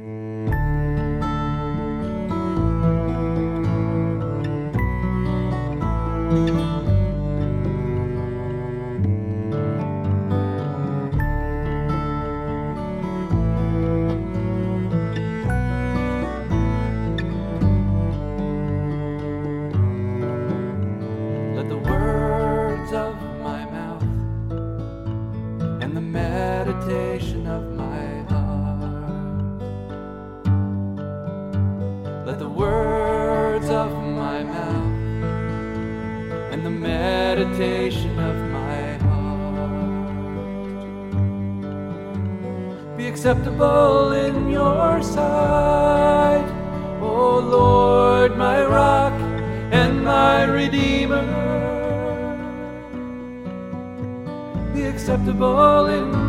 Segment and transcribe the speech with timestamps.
[0.00, 0.37] Let
[32.28, 34.92] Let the words of my mouth
[36.52, 40.18] and the meditation of my heart
[42.98, 46.44] be acceptable in your sight,
[47.00, 49.14] O Lord, my rock
[49.72, 51.24] and my redeemer.
[54.74, 56.27] Be acceptable in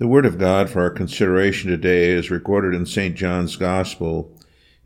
[0.00, 3.14] The Word of God for our consideration today is recorded in St.
[3.14, 4.34] John's Gospel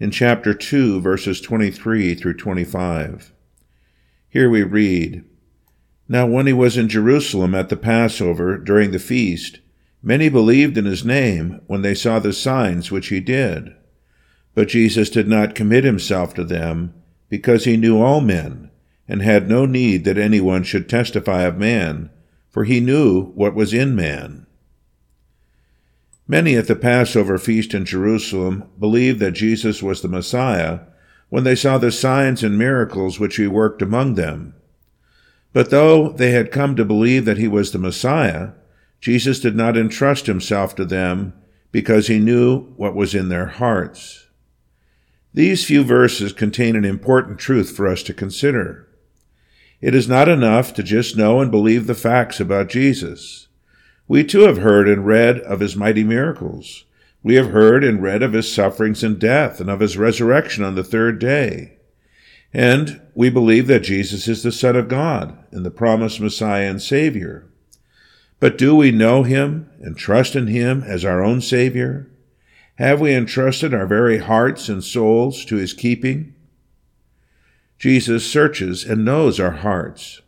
[0.00, 3.32] in chapter 2, verses 23 through 25.
[4.28, 5.22] Here we read
[6.08, 9.60] Now, when he was in Jerusalem at the Passover during the feast,
[10.02, 13.72] many believed in his name when they saw the signs which he did.
[14.52, 16.92] But Jesus did not commit himself to them,
[17.28, 18.68] because he knew all men,
[19.06, 22.10] and had no need that anyone should testify of man,
[22.50, 24.43] for he knew what was in man.
[26.26, 30.80] Many at the Passover feast in Jerusalem believed that Jesus was the Messiah
[31.28, 34.54] when they saw the signs and miracles which he worked among them.
[35.52, 38.50] But though they had come to believe that he was the Messiah,
[39.00, 41.34] Jesus did not entrust himself to them
[41.70, 44.28] because he knew what was in their hearts.
[45.34, 48.88] These few verses contain an important truth for us to consider.
[49.80, 53.48] It is not enough to just know and believe the facts about Jesus.
[54.06, 56.84] We too have heard and read of his mighty miracles.
[57.22, 60.74] We have heard and read of his sufferings and death and of his resurrection on
[60.74, 61.78] the third day.
[62.52, 66.82] And we believe that Jesus is the Son of God and the promised Messiah and
[66.82, 67.46] Savior.
[68.40, 72.10] But do we know him and trust in him as our own Savior?
[72.76, 76.34] Have we entrusted our very hearts and souls to his keeping?
[77.78, 80.20] Jesus searches and knows our hearts.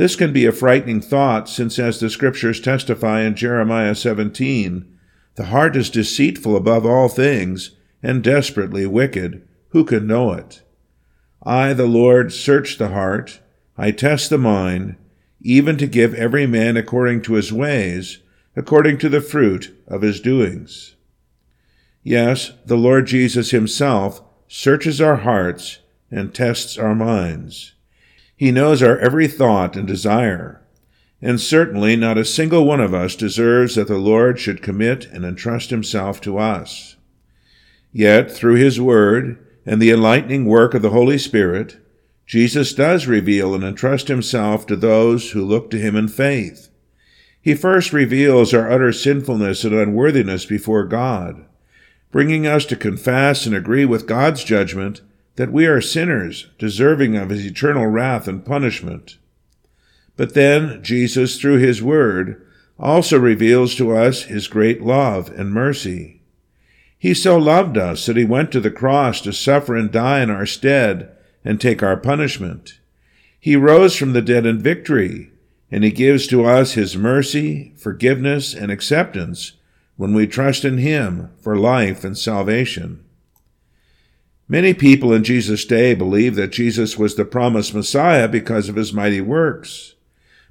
[0.00, 4.98] This can be a frightening thought, since, as the Scriptures testify in Jeremiah 17,
[5.34, 7.72] the heart is deceitful above all things
[8.02, 9.46] and desperately wicked.
[9.72, 10.62] Who can know it?
[11.42, 13.40] I, the Lord, search the heart,
[13.76, 14.96] I test the mind,
[15.42, 18.20] even to give every man according to his ways,
[18.56, 20.94] according to the fruit of his doings.
[22.02, 25.80] Yes, the Lord Jesus himself searches our hearts
[26.10, 27.74] and tests our minds.
[28.40, 30.62] He knows our every thought and desire,
[31.20, 35.26] and certainly not a single one of us deserves that the Lord should commit and
[35.26, 36.96] entrust himself to us.
[37.92, 41.86] Yet, through his word and the enlightening work of the Holy Spirit,
[42.24, 46.70] Jesus does reveal and entrust himself to those who look to him in faith.
[47.42, 51.44] He first reveals our utter sinfulness and unworthiness before God,
[52.10, 55.02] bringing us to confess and agree with God's judgment
[55.40, 59.16] that we are sinners, deserving of his eternal wrath and punishment.
[60.14, 62.46] But then Jesus, through his word,
[62.78, 66.20] also reveals to us his great love and mercy.
[66.98, 70.28] He so loved us that he went to the cross to suffer and die in
[70.28, 71.10] our stead
[71.42, 72.78] and take our punishment.
[73.40, 75.30] He rose from the dead in victory,
[75.70, 79.52] and he gives to us his mercy, forgiveness, and acceptance
[79.96, 83.06] when we trust in him for life and salvation.
[84.50, 88.92] Many people in Jesus' day believed that Jesus was the promised Messiah because of his
[88.92, 89.94] mighty works,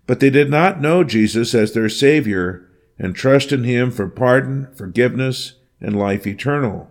[0.07, 2.65] but they did not know Jesus as their Savior
[2.97, 6.89] and trust in him for pardon, forgiveness, and life eternal.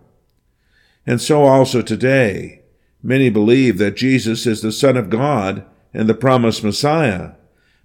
[1.03, 2.61] And so also today,
[3.01, 7.31] many believe that Jesus is the Son of God and the promised Messiah,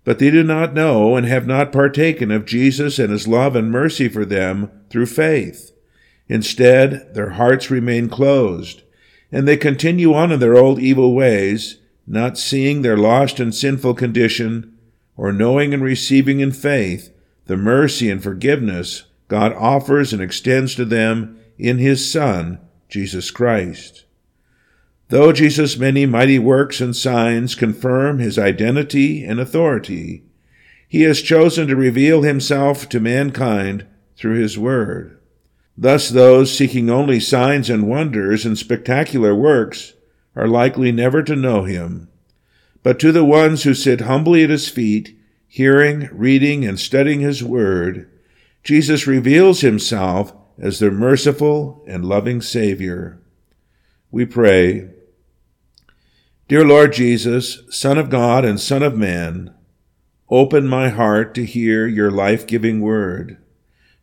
[0.05, 3.71] but they do not know and have not partaken of Jesus and his love and
[3.71, 5.73] mercy for them through faith.
[6.29, 8.83] Instead, their hearts remain closed
[9.35, 13.93] and they continue on in their old evil ways, not seeing their lost and sinful
[13.93, 14.79] condition,
[15.17, 17.13] or knowing and receiving in faith
[17.47, 24.05] the mercy and forgiveness God offers and extends to them in His Son, Jesus Christ.
[25.09, 30.23] Though Jesus' many mighty works and signs confirm His identity and authority,
[30.87, 33.85] He has chosen to reveal Himself to mankind
[34.17, 35.19] through His Word.
[35.77, 39.95] Thus, those seeking only signs and wonders and spectacular works
[40.37, 42.09] are likely never to know him.
[42.83, 45.17] But to the ones who sit humbly at his feet,
[45.55, 48.11] Hearing, reading, and studying His Word,
[48.65, 53.21] Jesus reveals Himself as their merciful and loving Savior.
[54.11, 54.91] We pray,
[56.49, 59.55] Dear Lord Jesus, Son of God and Son of Man,
[60.29, 63.37] open my heart to hear your life giving word,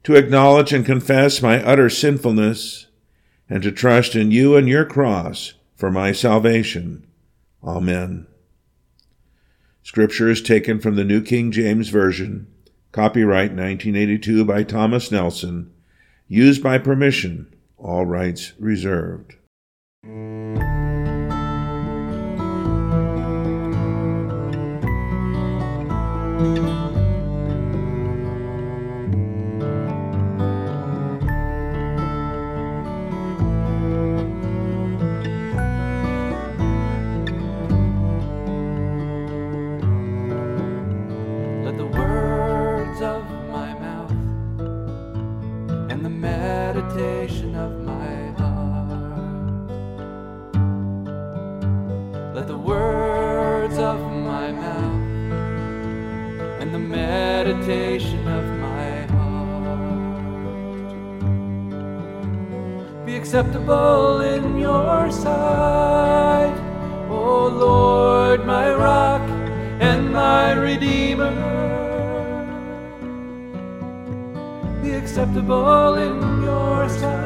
[0.03, 2.87] to acknowledge and confess my utter sinfulness,
[3.49, 7.05] and to trust in you and your cross for my salvation.
[7.63, 8.27] Amen.
[9.83, 12.47] Scripture is taken from the New King James Version,
[12.91, 15.71] copyright 1982 by Thomas Nelson,
[16.27, 19.35] used by permission, all rights reserved.
[52.41, 55.31] Let the words of my mouth
[56.59, 59.85] and the meditation of my heart
[63.05, 66.57] be acceptable in your sight,
[67.11, 69.21] O Lord, my rock
[69.79, 71.35] and my redeemer.
[74.81, 77.20] Be acceptable in your sight.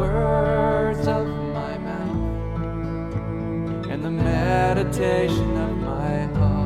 [0.00, 1.26] Words of
[1.58, 2.20] my mouth
[3.92, 6.60] and the meditation of my heart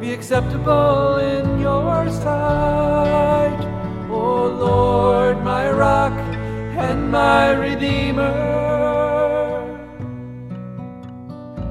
[0.00, 3.60] be acceptable in your sight,
[4.10, 6.18] O Lord, my rock
[6.88, 8.32] and my redeemer.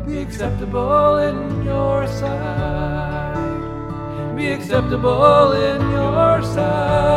[0.06, 3.60] Be acceptable in your sight.
[4.36, 7.09] Be acceptable in your sight,